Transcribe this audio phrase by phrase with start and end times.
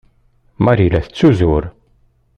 [0.63, 1.63] Marie la tettuzur.